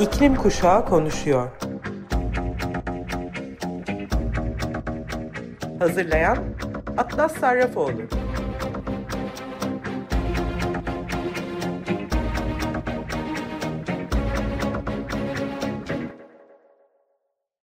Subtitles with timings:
[0.00, 1.50] İklim Kuşağı konuşuyor.
[5.78, 6.38] Hazırlayan
[6.96, 8.02] Atlas Sarrafoğlu.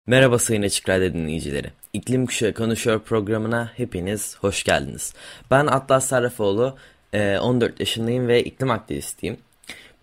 [0.07, 1.71] Merhaba Sayın Açık Radyo dinleyicileri.
[1.93, 5.13] İklim Kuşağı Konuşuyor programına hepiniz hoş geldiniz.
[5.51, 6.77] Ben Atlas Sarrafoğlu,
[7.13, 9.38] 14 e, yaşındayım ve iklim aktivistiyim.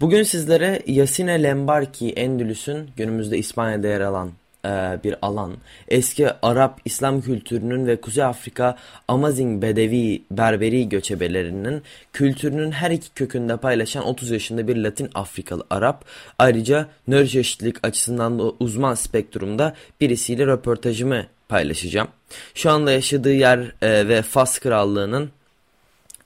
[0.01, 4.31] Bugün sizlere Yasine Lembarki Endülüs'ün günümüzde İspanya'da yer alan
[4.65, 4.69] e,
[5.05, 5.57] bir alan.
[5.89, 8.77] Eski Arap İslam kültürünün ve Kuzey Afrika
[9.09, 16.05] Amazing Bedevi Berberi göçebelerinin kültürünün her iki kökünde paylaşan 30 yaşında bir Latin Afrikalı Arap.
[16.39, 22.09] Ayrıca nöroçeşitlilik açısından da uzman spektrumda birisiyle röportajımı paylaşacağım.
[22.55, 25.31] Şu anda yaşadığı yer e, ve Fas Krallığı'nın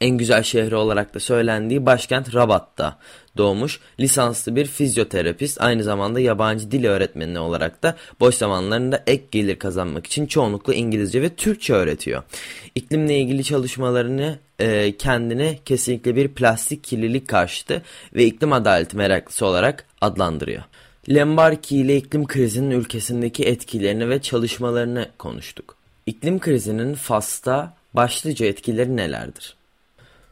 [0.01, 2.99] en güzel şehri olarak da söylendiği başkent Rabat'ta
[3.39, 3.81] doğmuş.
[4.01, 10.07] Lisanslı bir fizyoterapist aynı zamanda yabancı dil öğretmeni olarak da boş zamanlarında ek gelir kazanmak
[10.07, 12.23] için çoğunlukla İngilizce ve Türkçe öğretiyor.
[12.75, 17.83] İklimle ilgili çalışmalarını e, kendini kesinlikle bir plastik kirlilik karşıtı
[18.15, 20.63] ve iklim adaleti meraklısı olarak adlandırıyor.
[21.11, 25.77] Lembarki ile iklim krizinin ülkesindeki etkilerini ve çalışmalarını konuştuk.
[26.07, 29.58] İklim krizinin Fas'ta başlıca etkileri nelerdir?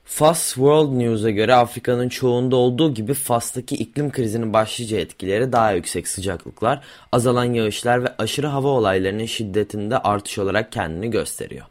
[0.09, 6.09] Fast World News'a göre Afrika'nın çoğunda olduğu gibi Fas'taki iklim krizinin başlıca etkileri daha yüksek
[6.09, 11.67] sıcaklıklar, azalan yağışlar ve aşırı hava olaylarının şiddetinde artış olarak kendini gösteriyor.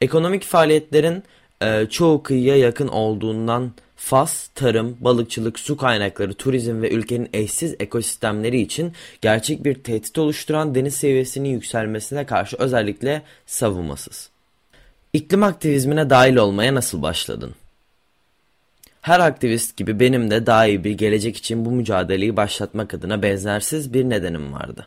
[0.00, 1.22] Ekonomik faaliyetlerin
[1.62, 8.60] e, çoğu kıyıya yakın olduğundan Fas, tarım, balıkçılık, su kaynakları, turizm ve ülkenin eşsiz ekosistemleri
[8.60, 14.30] için gerçek bir tehdit oluşturan deniz seviyesinin yükselmesine karşı özellikle savunmasız.
[15.12, 17.54] İklim aktivizmine dahil olmaya nasıl başladın?
[19.00, 23.94] Her aktivist gibi benim de daha iyi bir gelecek için bu mücadeleyi başlatmak adına benzersiz
[23.94, 24.86] bir nedenim vardı.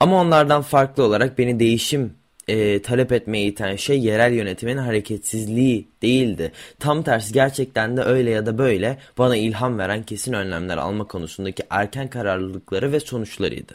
[0.00, 2.12] Ama onlardan farklı olarak beni değişim
[2.48, 6.52] e, talep etmeye iten şey yerel yönetimin hareketsizliği değildi.
[6.78, 11.62] Tam tersi gerçekten de öyle ya da böyle bana ilham veren kesin önlemler alma konusundaki
[11.70, 13.74] erken kararlılıkları ve sonuçlarıydı.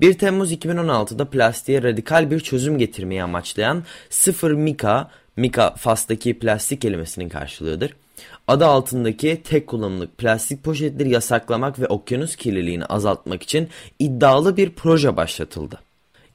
[0.00, 7.28] 1 Temmuz 2016'da plastiğe radikal bir çözüm getirmeyi amaçlayan Sıfır Mika, Mika Fas'taki plastik kelimesinin
[7.28, 7.92] karşılığıdır
[8.48, 15.16] adı altındaki tek kullanımlık plastik poşetleri yasaklamak ve okyanus kirliliğini azaltmak için iddialı bir proje
[15.16, 15.80] başlatıldı.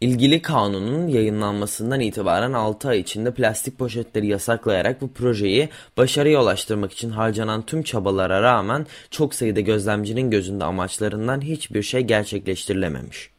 [0.01, 7.09] İlgili kanunun yayınlanmasından itibaren 6 ay içinde plastik poşetleri yasaklayarak bu projeyi başarıya ulaştırmak için
[7.09, 13.36] harcanan tüm çabalara rağmen çok sayıda gözlemcinin gözünde amaçlarından hiçbir şey gerçekleştirilememiş.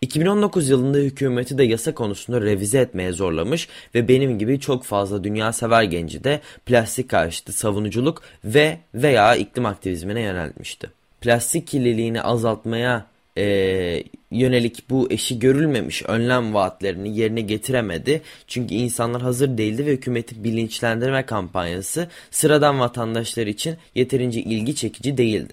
[0.00, 5.52] 2019 yılında hükümeti de yasa konusunda revize etmeye zorlamış ve benim gibi çok fazla dünya
[5.52, 10.90] sever genci de plastik karşıtı savunuculuk ve veya iklim aktivizmine yöneltmişti.
[11.20, 13.06] Plastik kirliliğini azaltmaya
[13.38, 18.22] e, yönelik bu eşi görülmemiş önlem vaatlerini yerine getiremedi.
[18.46, 25.52] Çünkü insanlar hazır değildi ve hükümetin bilinçlendirme kampanyası sıradan vatandaşlar için yeterince ilgi çekici değildi.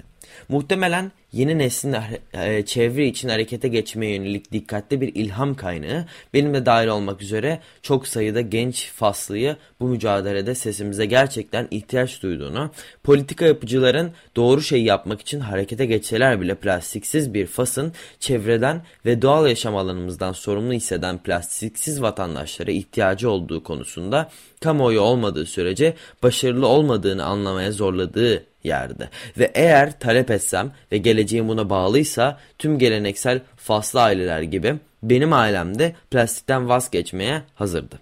[0.49, 1.95] Muhtemelen yeni neslin
[2.33, 7.59] e, çevre için harekete geçmeye yönelik dikkatli bir ilham kaynağı benim de dahil olmak üzere
[7.81, 12.71] çok sayıda genç Faslıyı bu mücadelede sesimize gerçekten ihtiyaç duyduğunu,
[13.03, 19.47] politika yapıcıların doğru şeyi yapmak için harekete geçseler bile plastiksiz bir Fas'ın çevreden ve doğal
[19.47, 24.29] yaşam alanımızdan sorumlu hisseden plastiksiz vatandaşlara ihtiyacı olduğu konusunda
[24.61, 29.09] kamuoyu olmadığı sürece başarılı olmadığını anlamaya zorladığı yerde.
[29.37, 35.79] Ve eğer talep etsem ve geleceğim buna bağlıysa tüm geleneksel faslı aileler gibi benim ailem
[35.79, 37.99] de plastikten vazgeçmeye hazırdı.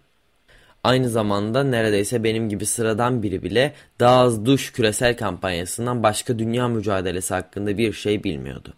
[0.84, 6.68] Aynı zamanda neredeyse benim gibi sıradan biri bile daha az duş küresel kampanyasından başka dünya
[6.68, 8.74] mücadelesi hakkında bir şey bilmiyordu.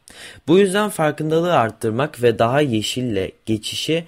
[0.47, 4.03] Bu yüzden farkındalığı arttırmak ve daha yeşille geçişi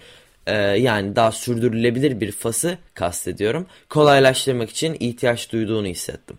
[0.48, 6.38] e, yani daha sürdürülebilir bir fası kastediyorum kolaylaştırmak için ihtiyaç duyduğunu hissettim.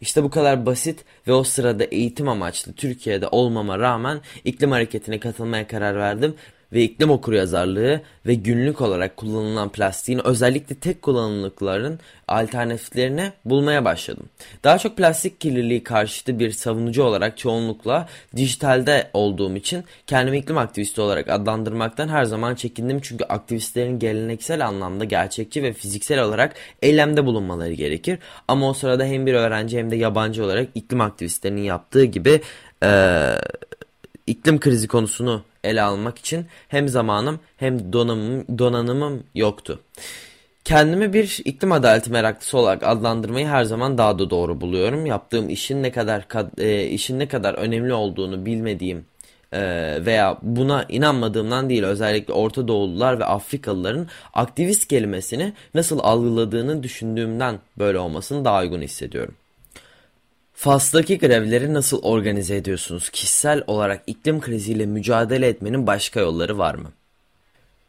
[0.00, 5.66] İşte bu kadar basit ve o sırada eğitim amaçlı Türkiye'de olmama rağmen iklim hareketine katılmaya
[5.66, 6.34] karar verdim
[6.72, 14.26] ve iklim okuryazarlığı ve günlük olarak kullanılan plastiğin özellikle tek kullanımlıkların alternatiflerini bulmaya başladım.
[14.64, 21.00] Daha çok plastik kirliliği karşıtı bir savunucu olarak çoğunlukla dijitalde olduğum için kendimi iklim aktivisti
[21.00, 23.00] olarak adlandırmaktan her zaman çekindim.
[23.00, 28.18] Çünkü aktivistlerin geleneksel anlamda gerçekçi ve fiziksel olarak eylemde bulunmaları gerekir.
[28.48, 32.40] Ama o sırada hem bir öğrenci hem de yabancı olarak iklim aktivistlerinin yaptığı gibi...
[32.82, 33.34] Ee,
[34.26, 39.80] iklim krizi konusunu ele almak için hem zamanım hem donanımım, donanımım yoktu.
[40.64, 45.06] Kendimi bir iklim adaleti meraklısı olarak adlandırmayı her zaman daha da doğru buluyorum.
[45.06, 46.26] Yaptığım işin ne kadar
[46.58, 49.04] e, işin ne kadar önemli olduğunu bilmediğim
[49.52, 49.60] e,
[50.06, 57.98] veya buna inanmadığımdan değil özellikle Orta Doğulular ve Afrikalıların aktivist kelimesini nasıl algıladığını düşündüğümden böyle
[57.98, 59.34] olmasını daha uygun hissediyorum.
[60.60, 63.10] Fas'taki grevleri nasıl organize ediyorsunuz?
[63.10, 66.92] Kişisel olarak iklim kriziyle mücadele etmenin başka yolları var mı?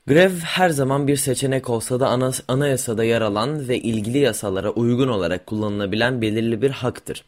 [0.07, 2.07] Grev her zaman bir seçenek olsa da
[2.48, 7.25] anayasada yer alan ve ilgili yasalara uygun olarak kullanılabilen belirli bir haktır.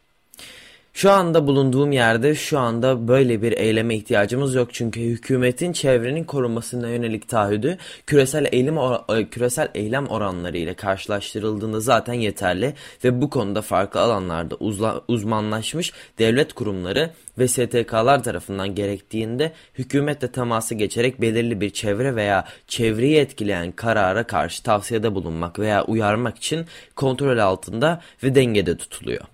[0.94, 6.88] Şu anda bulunduğum yerde şu anda böyle bir eyleme ihtiyacımız yok çünkü hükümetin çevrenin korunmasına
[6.88, 8.78] yönelik taahhüdü küresel eylem
[9.08, 12.74] e, küresel eylem oranları ile karşılaştırıldığında zaten yeterli
[13.04, 20.74] ve bu konuda farklı alanlarda uzla, uzmanlaşmış devlet kurumları ve STK'lar tarafından gerektiğinde hükümetle temasa
[20.74, 26.66] geçerek belirli bir çevre veya çevreyi etkileyen karara karşı tavsiyede bulunmak veya uyarmak için
[26.96, 29.24] kontrol altında ve dengede tutuluyor.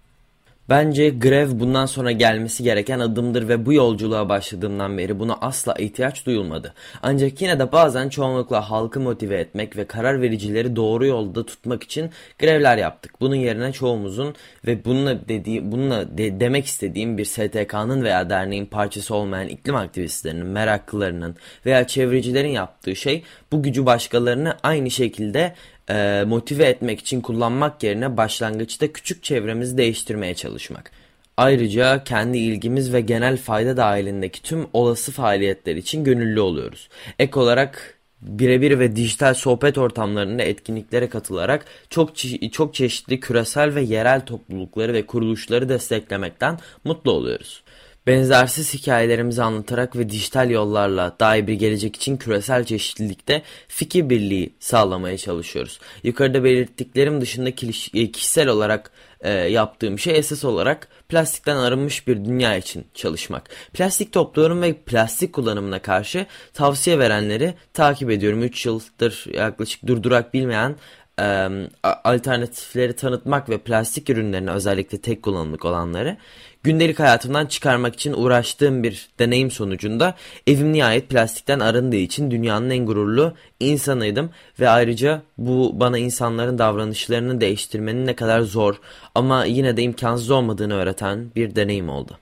[0.69, 6.26] Bence grev bundan sonra gelmesi gereken adımdır ve bu yolculuğa başladığımdan beri buna asla ihtiyaç
[6.26, 6.75] duyulmadı.
[7.03, 12.11] Ancak yine de bazen çoğunlukla halkı motive etmek ve karar vericileri doğru yolda tutmak için
[12.38, 13.12] grevler yaptık.
[13.20, 14.35] Bunun yerine çoğumuzun
[14.67, 20.47] ve bununla dediği bununla de, demek istediğim bir STK'nın veya derneğin parçası olmayan iklim aktivistlerinin,
[20.47, 21.37] meraklılarının
[21.67, 23.23] veya çevrecilerin yaptığı şey
[23.53, 25.55] bu gücü başkalarını aynı şekilde
[25.90, 30.90] e, motive etmek için kullanmak yerine başlangıçta küçük çevremizi değiştirmeye çalışmak.
[31.37, 36.88] Ayrıca kendi ilgimiz ve genel fayda dahilindeki tüm olası faaliyetler için gönüllü oluyoruz.
[37.19, 42.11] Ek olarak birebir ve dijital sohbet ortamlarında etkinliklere katılarak çok
[42.52, 47.62] çok çeşitli küresel ve yerel toplulukları ve kuruluşları desteklemekten mutlu oluyoruz.
[48.08, 55.19] Benzersiz hikayelerimizi anlatarak ve dijital yollarla iyi bir gelecek için küresel çeşitlilikte fikir birliği sağlamaya
[55.19, 55.81] çalışıyoruz.
[56.02, 58.90] Yukarıda belirttiklerim dışında e, kişisel olarak
[59.20, 63.50] e, yaptığım şey esas olarak plastikten arınmış bir dünya için çalışmak.
[63.72, 68.43] Plastik topluyorum ve plastik kullanımına karşı tavsiye verenleri takip ediyorum.
[68.43, 70.76] 3 yıldır yaklaşık durdurak bilmeyen
[72.04, 76.16] alternatifleri tanıtmak ve plastik ürünlerini özellikle tek kullanımlık olanları
[76.62, 80.14] gündelik hayatımdan çıkarmak için uğraştığım bir deneyim sonucunda
[80.46, 87.40] evim nihayet plastikten arındığı için dünyanın en gururlu insanıydım ve ayrıca bu bana insanların davranışlarını
[87.40, 88.81] değiştirmenin ne kadar zor
[89.14, 92.19] ama yine de imkansız olmadığını öğreten bir deneyim oldu.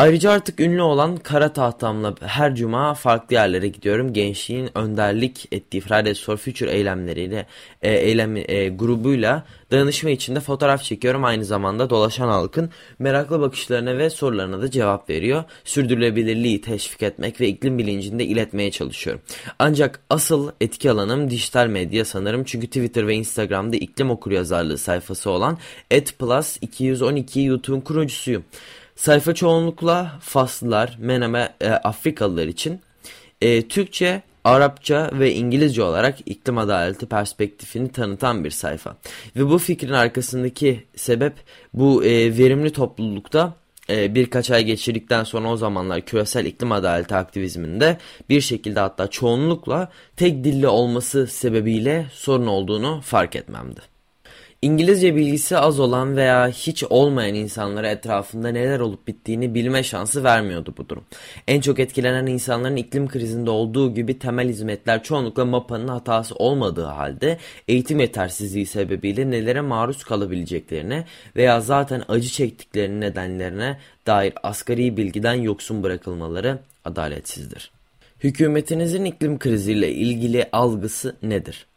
[0.00, 4.12] Ayrıca artık ünlü olan kara tahtamla her cuma farklı yerlere gidiyorum.
[4.12, 7.46] Gençliğin önderlik ettiği Fridays for Future eylemleriyle,
[7.82, 11.24] e, eylem e, grubuyla danışma içinde fotoğraf çekiyorum.
[11.24, 15.44] Aynı zamanda dolaşan halkın meraklı bakışlarına ve sorularına da cevap veriyor.
[15.64, 19.22] Sürdürülebilirliği teşvik etmek ve iklim bilincinde iletmeye çalışıyorum.
[19.58, 22.44] Ancak asıl etki alanım dijital medya sanırım.
[22.44, 25.58] Çünkü Twitter ve Instagram'da iklim okuryazarlığı sayfası olan
[25.90, 28.44] @plus212 YouTube'un kurucusuyum.
[29.00, 32.80] Sayfa çoğunlukla Faslılar, Meneme, e, Afrikalılar için
[33.40, 38.96] e, Türkçe, Arapça ve İngilizce olarak iklim adaleti perspektifini tanıtan bir sayfa.
[39.36, 41.32] Ve bu fikrin arkasındaki sebep
[41.74, 43.54] bu e, verimli toplulukta
[43.90, 47.98] e, birkaç ay geçirdikten sonra o zamanlar küresel iklim adaleti aktivizminde
[48.28, 53.89] bir şekilde hatta çoğunlukla tek dilli olması sebebiyle sorun olduğunu fark etmemdi.
[54.62, 60.74] İngilizce bilgisi az olan veya hiç olmayan insanlara etrafında neler olup bittiğini bilme şansı vermiyordu
[60.78, 61.04] bu durum.
[61.48, 67.38] En çok etkilenen insanların iklim krizinde olduğu gibi temel hizmetler çoğunlukla MAPA'nın hatası olmadığı halde
[67.68, 71.04] eğitim yetersizliği sebebiyle nelere maruz kalabileceklerine
[71.36, 77.70] veya zaten acı çektiklerinin nedenlerine dair asgari bilgiden yoksun bırakılmaları adaletsizdir.
[78.20, 81.69] Hükümetinizin iklim kriziyle ilgili algısı nedir?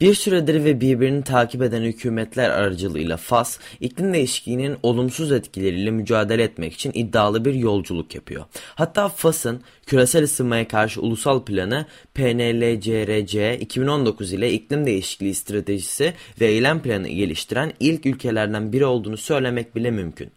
[0.00, 6.72] Bir süredir ve birbirini takip eden hükümetler aracılığıyla Fas, iklim değişikliğinin olumsuz etkileriyle mücadele etmek
[6.72, 8.44] için iddialı bir yolculuk yapıyor.
[8.74, 16.82] Hatta Fas'ın küresel ısınmaya karşı ulusal planı PNLCRC 2019 ile iklim değişikliği stratejisi ve eylem
[16.82, 20.30] planı geliştiren ilk ülkelerden biri olduğunu söylemek bile mümkün.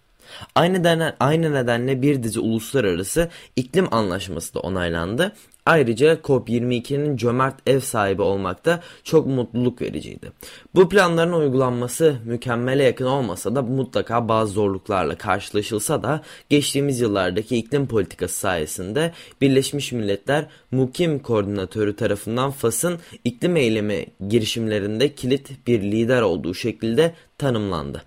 [0.55, 5.35] Aynı, denen, aynı nedenle bir dizi uluslararası iklim anlaşması da onaylandı
[5.67, 10.31] Ayrıca COP22'nin cömert ev sahibi olmakta çok mutluluk vericiydi.
[10.75, 17.87] Bu planların uygulanması mükemmele yakın olmasa da mutlaka bazı zorluklarla karşılaşılsa da geçtiğimiz yıllardaki iklim
[17.87, 26.53] politikası sayesinde Birleşmiş Milletler Mukim Koordinatörü tarafından Fas'ın iklim eylemi girişimlerinde kilit bir lider olduğu
[26.53, 28.03] şekilde tanımlandı.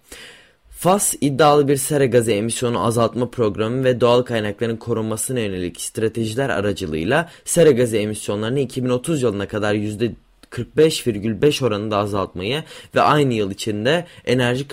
[0.80, 7.30] Fas iddialı bir sera gazı emisyonu azaltma programı ve doğal kaynakların korunmasına yönelik stratejiler aracılığıyla
[7.44, 14.68] sera gazı emisyonlarını 2030 yılına kadar %45,5 oranında azaltmayı ve aynı yıl içinde enerji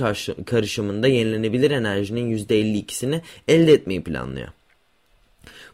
[0.46, 4.48] karışımında yenilenebilir enerjinin %52'sini elde etmeyi planlıyor.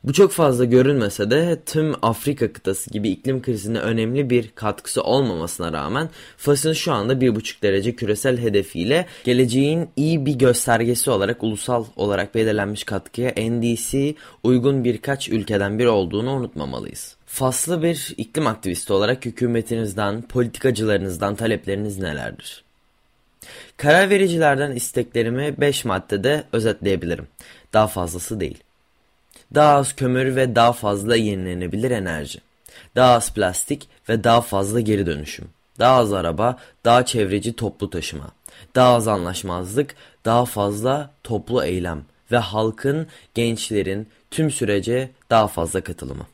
[0.03, 5.73] Bu çok fazla görünmese de tüm Afrika kıtası gibi iklim krizine önemli bir katkısı olmamasına
[5.73, 12.35] rağmen Fas'ın şu anda 1,5 derece küresel hedefiyle geleceğin iyi bir göstergesi olarak ulusal olarak
[12.35, 17.15] belirlenmiş katkıya NDC uygun birkaç ülkeden biri olduğunu unutmamalıyız.
[17.25, 22.63] Faslı bir iklim aktivisti olarak hükümetinizden, politikacılarınızdan talepleriniz nelerdir?
[23.77, 27.27] Karar vericilerden isteklerimi 5 maddede özetleyebilirim.
[27.73, 28.63] Daha fazlası değil.
[29.55, 32.39] Daha az kömür ve daha fazla yenilenebilir enerji.
[32.95, 35.45] Daha az plastik ve daha fazla geri dönüşüm.
[35.79, 38.31] Daha az araba, daha çevreci toplu taşıma.
[38.75, 39.95] Daha az anlaşmazlık,
[40.25, 46.25] daha fazla toplu eylem ve halkın, gençlerin tüm sürece daha fazla katılımı.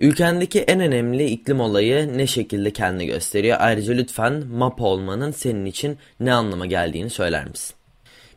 [0.00, 3.56] Ülkendeki en önemli iklim olayı ne şekilde kendini gösteriyor?
[3.60, 7.76] Ayrıca lütfen MAPA olmanın senin için ne anlama geldiğini söyler misin?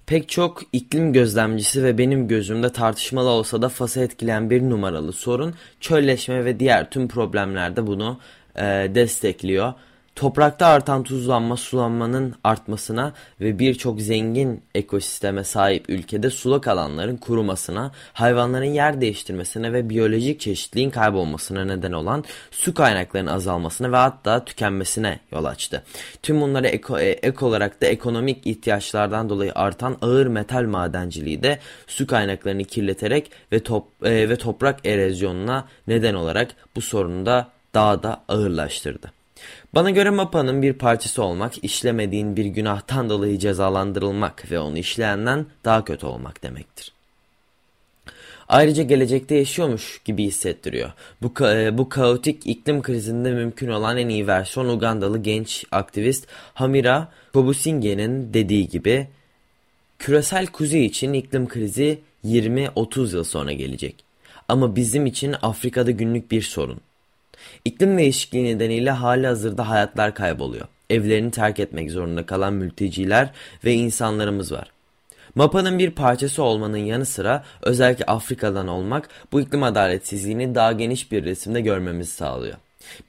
[0.07, 5.55] Pek çok iklim gözlemcisi ve benim gözümde tartışmalı olsa da Fas'ı etkileyen bir numaralı sorun
[5.79, 8.19] çölleşme ve diğer tüm problemlerde bunu
[8.55, 8.63] e,
[8.95, 9.73] destekliyor.
[10.17, 18.65] Toprakta artan tuzlanma sulanmanın artmasına ve birçok zengin ekosisteme sahip ülkede sulak alanların kurumasına, hayvanların
[18.65, 25.45] yer değiştirmesine ve biyolojik çeşitliliğin kaybolmasına neden olan su kaynaklarının azalmasına ve hatta tükenmesine yol
[25.45, 25.83] açtı.
[26.23, 31.59] Tüm bunları eko, e, ek olarak da ekonomik ihtiyaçlardan dolayı artan ağır metal madenciliği de
[31.87, 38.03] su kaynaklarını kirleterek ve, top, e, ve toprak erozyonuna neden olarak bu sorunu da daha
[38.03, 39.16] da ağırlaştırdı.
[39.75, 45.85] Bana göre MAPA'nın bir parçası olmak, işlemediğin bir günahtan dolayı cezalandırılmak ve onu işleyenden daha
[45.85, 46.93] kötü olmak demektir.
[48.49, 50.91] Ayrıca gelecekte yaşıyormuş gibi hissettiriyor.
[51.21, 57.11] Bu, e, bu kaotik iklim krizinde mümkün olan en iyi versiyon Ugandalı genç aktivist Hamira
[57.33, 59.07] Kobusinge'nin dediği gibi
[59.99, 63.95] küresel kuzey için iklim krizi 20-30 yıl sonra gelecek.
[64.47, 66.81] Ama bizim için Afrika'da günlük bir sorun.
[67.65, 70.67] İklim değişikliği nedeniyle hali hazırda hayatlar kayboluyor.
[70.89, 73.29] Evlerini terk etmek zorunda kalan mülteciler
[73.65, 74.71] ve insanlarımız var.
[75.35, 81.25] MAPA'nın bir parçası olmanın yanı sıra özellikle Afrika'dan olmak bu iklim adaletsizliğini daha geniş bir
[81.25, 82.55] resimde görmemizi sağlıyor.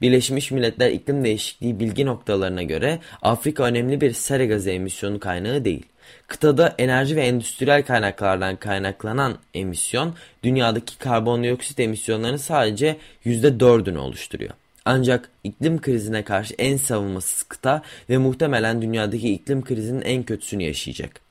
[0.01, 5.85] Birleşmiş Milletler iklim değişikliği bilgi noktalarına göre Afrika önemli bir sera gazı emisyonu kaynağı değil.
[6.27, 14.51] Kıtada enerji ve endüstriyel kaynaklardan kaynaklanan emisyon dünyadaki karbondioksit emisyonlarının sadece %4'ünü oluşturuyor.
[14.85, 21.21] Ancak iklim krizine karşı en savunmasız kıta ve muhtemelen dünyadaki iklim krizinin en kötüsünü yaşayacak.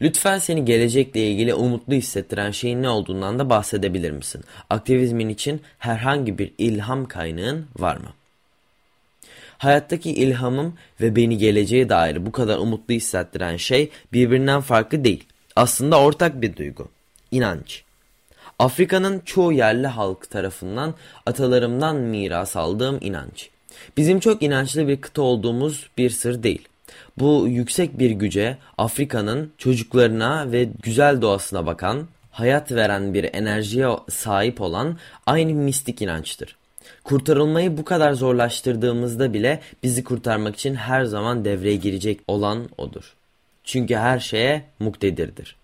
[0.00, 4.44] Lütfen seni gelecekle ilgili umutlu hissettiren şeyin ne olduğundan da bahsedebilir misin?
[4.70, 8.08] Aktivizmin için herhangi bir ilham kaynağın var mı?
[9.62, 15.24] Hayattaki ilhamım ve beni geleceğe dair bu kadar umutlu hissettiren şey birbirinden farklı değil.
[15.56, 16.88] Aslında ortak bir duygu.
[17.30, 17.84] İnanç.
[18.58, 20.94] Afrika'nın çoğu yerli halk tarafından
[21.26, 23.50] atalarımdan miras aldığım inanç.
[23.96, 26.68] Bizim çok inançlı bir kıta olduğumuz bir sır değil.
[27.18, 34.60] Bu yüksek bir güce Afrika'nın çocuklarına ve güzel doğasına bakan, hayat veren bir enerjiye sahip
[34.60, 36.61] olan aynı mistik inançtır.
[37.04, 43.14] Kurtarılmayı bu kadar zorlaştırdığımızda bile bizi kurtarmak için her zaman devreye girecek olan odur.
[43.64, 45.56] Çünkü her şeye muktedirdir.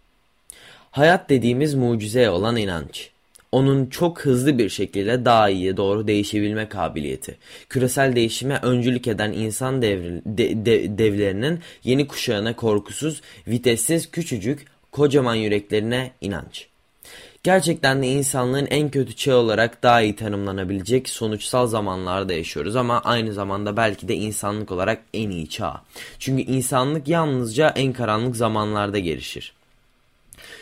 [0.90, 3.10] Hayat dediğimiz mucizeye olan inanç.
[3.52, 7.36] Onun çok hızlı bir şekilde daha iyiye doğru değişebilme kabiliyeti.
[7.68, 15.34] Küresel değişime öncülük eden insan devri, de, de, devlerinin yeni kuşağına korkusuz, vitessiz, küçücük, kocaman
[15.34, 16.67] yüreklerine inanç.
[17.42, 23.32] Gerçekten de insanlığın en kötü çağı olarak daha iyi tanımlanabilecek sonuçsal zamanlarda yaşıyoruz ama aynı
[23.32, 25.82] zamanda belki de insanlık olarak en iyi çağ.
[26.18, 29.57] Çünkü insanlık yalnızca en karanlık zamanlarda gelişir.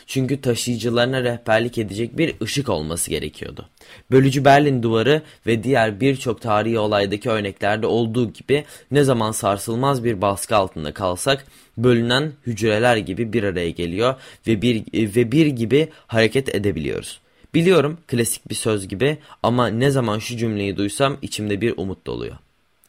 [0.06, 3.68] Çünkü taşıyıcılarına rehberlik edecek bir ışık olması gerekiyordu.
[4.10, 10.22] Bölücü Berlin duvarı ve diğer birçok tarihi olaydaki örneklerde olduğu gibi ne zaman sarsılmaz bir
[10.22, 11.46] baskı altında kalsak
[11.78, 14.14] bölünen hücreler gibi bir araya geliyor
[14.46, 17.20] ve bir ve bir gibi hareket edebiliyoruz.
[17.54, 22.36] Biliyorum klasik bir söz gibi ama ne zaman şu cümleyi duysam içimde bir umut doluyor.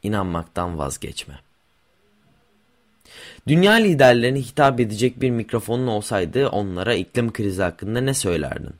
[0.03, 1.46] İnanmaktan vazgeçme.
[3.47, 8.73] Dünya liderlerine hitap edecek bir mikrofonun olsaydı onlara iklim krizi hakkında ne söylerdin?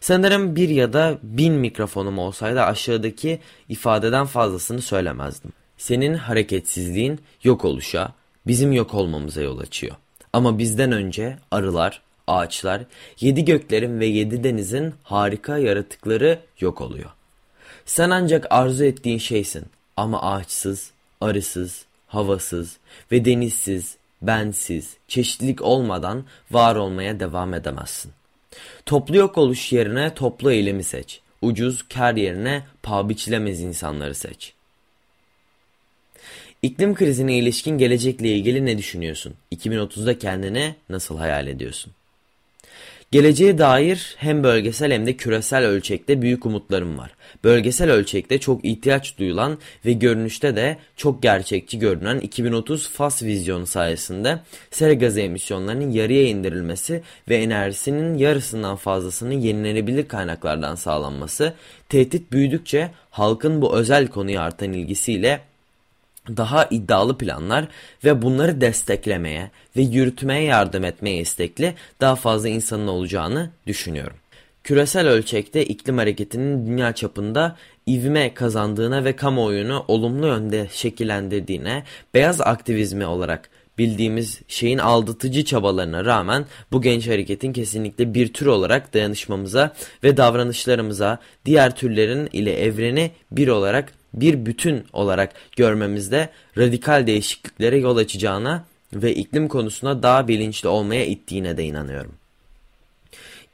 [0.00, 5.52] Sanırım bir ya da bin mikrofonum olsaydı aşağıdaki ifadeden fazlasını söylemezdim.
[5.76, 8.12] Senin hareketsizliğin yok oluşa,
[8.46, 9.96] bizim yok olmamıza yol açıyor.
[10.32, 12.82] Ama bizden önce arılar, ağaçlar,
[13.20, 17.10] yedi göklerin ve yedi denizin harika yaratıkları yok oluyor.
[17.86, 19.64] Sen ancak arzu ettiğin şeysin
[19.96, 20.90] ama ağaçsız,
[21.20, 22.76] arısız, havasız
[23.12, 28.12] ve denizsiz, bensiz, çeşitlilik olmadan var olmaya devam edemezsin.
[28.86, 31.20] Toplu yok oluş yerine toplu eylemi seç.
[31.42, 34.52] Ucuz kar yerine paha biçilemez insanları seç.
[36.62, 39.34] İklim krizine ilişkin gelecekle ilgili ne düşünüyorsun?
[39.52, 41.92] 2030'da kendine nasıl hayal ediyorsun?
[43.12, 47.10] Geleceğe dair hem bölgesel hem de küresel ölçekte büyük umutlarım var.
[47.44, 54.38] Bölgesel ölçekte çok ihtiyaç duyulan ve görünüşte de çok gerçekçi görünen 2030 FAS vizyonu sayesinde
[54.70, 61.54] sera gazı emisyonlarının yarıya indirilmesi ve enerjisinin yarısından fazlasının yenilenebilir kaynaklardan sağlanması,
[61.88, 65.40] tehdit büyüdükçe halkın bu özel konuya artan ilgisiyle
[66.28, 67.68] daha iddialı planlar
[68.04, 74.16] ve bunları desteklemeye ve yürütmeye yardım etmeye istekli daha fazla insanın olacağını düşünüyorum.
[74.64, 77.56] Küresel ölçekte iklim hareketinin dünya çapında
[77.88, 86.46] ivme kazandığına ve kamuoyunu olumlu yönde şekillendirdiğine, beyaz aktivizmi olarak bildiğimiz şeyin aldatıcı çabalarına rağmen
[86.72, 89.74] bu genç hareketin kesinlikle bir tür olarak dayanışmamıza
[90.04, 96.28] ve davranışlarımıza diğer türlerin ile evreni bir olarak bir bütün olarak görmemizde
[96.58, 98.64] radikal değişikliklere yol açacağına
[98.94, 102.12] ve iklim konusunda daha bilinçli olmaya ittiğine de inanıyorum.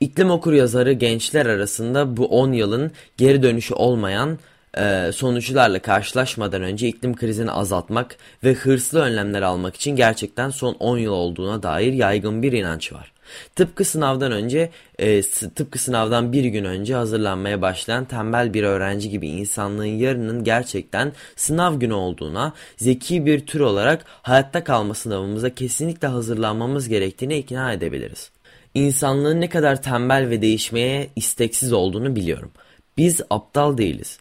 [0.00, 4.38] İklim okur yazarı gençler arasında bu 10 yılın geri dönüşü olmayan
[4.78, 10.98] e, sonuçlarla karşılaşmadan önce iklim krizini azaltmak ve hırslı önlemler almak için gerçekten son 10
[10.98, 13.12] yıl olduğuna dair yaygın bir inanç var.
[13.56, 15.22] Tıpkı sınavdan önce, e,
[15.54, 21.74] tıpkı sınavdan bir gün önce hazırlanmaya başlayan tembel bir öğrenci gibi insanlığın yarının gerçekten sınav
[21.74, 28.30] günü olduğuna, zeki bir tür olarak hayatta kalma sınavımıza kesinlikle hazırlanmamız gerektiğine ikna edebiliriz.
[28.74, 32.50] İnsanlığın ne kadar tembel ve değişmeye isteksiz olduğunu biliyorum.
[32.96, 34.18] Biz aptal değiliz.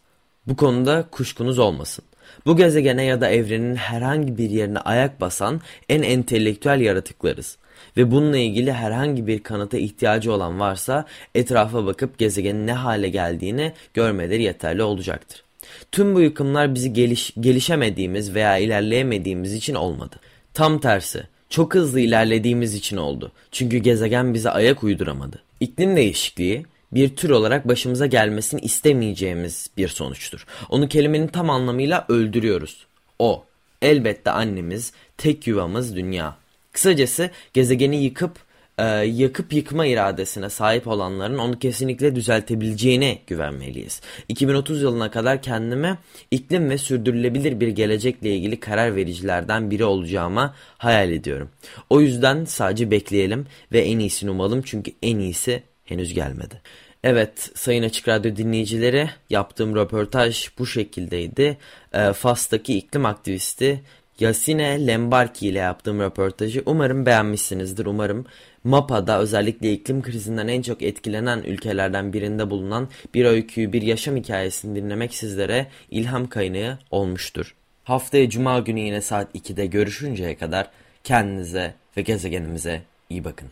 [0.47, 2.05] Bu konuda kuşkunuz olmasın.
[2.45, 7.57] Bu gezegene ya da evrenin herhangi bir yerine ayak basan en entelektüel yaratıklarız.
[7.97, 11.05] Ve bununla ilgili herhangi bir kanıta ihtiyacı olan varsa
[11.35, 15.43] etrafa bakıp gezegenin ne hale geldiğini görmeleri yeterli olacaktır.
[15.91, 20.15] Tüm bu yıkımlar bizi geliş, gelişemediğimiz veya ilerleyemediğimiz için olmadı.
[20.53, 23.31] Tam tersi, çok hızlı ilerlediğimiz için oldu.
[23.51, 25.41] Çünkü gezegen bize ayak uyduramadı.
[25.59, 30.45] İklim değişikliği bir tür olarak başımıza gelmesini istemeyeceğimiz bir sonuçtur.
[30.69, 32.85] Onu kelimenin tam anlamıyla öldürüyoruz.
[33.19, 33.43] O,
[33.81, 36.37] elbette annemiz, tek yuvamız dünya.
[36.77, 38.39] Kısacası gezegeni yıkıp
[38.77, 44.01] e, yakıp yıkma iradesine sahip olanların onu kesinlikle düzeltebileceğine güvenmeliyiz.
[44.29, 45.97] 2030 yılına kadar kendime
[46.31, 51.49] iklim ve sürdürülebilir bir gelecekle ilgili karar vericilerden biri olacağıma hayal ediyorum.
[51.89, 56.61] O yüzden sadece bekleyelim ve en iyisini umalım çünkü en iyisi henüz gelmedi.
[57.03, 61.57] Evet Sayın Açık Radyo dinleyicileri yaptığım röportaj bu şekildeydi.
[61.93, 63.83] E, Fas'taki iklim aktivisti
[64.19, 67.85] Yasine Lembarki ile yaptığım röportajı umarım beğenmişsinizdir.
[67.85, 68.25] Umarım
[68.63, 74.75] MAPA'da özellikle iklim krizinden en çok etkilenen ülkelerden birinde bulunan bir öyküyü, bir yaşam hikayesini
[74.75, 77.55] dinlemek sizlere ilham kaynağı olmuştur.
[77.83, 80.69] Haftaya Cuma günü yine saat 2'de görüşünceye kadar
[81.03, 83.49] kendinize ve gezegenimize iyi bakın.